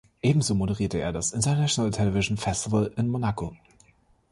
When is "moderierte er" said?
0.55-1.13